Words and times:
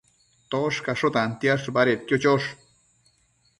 Toshcasho 0.53 1.11
tantiash 1.17 1.69
badedquio 1.77 2.21
chosh 2.27 2.51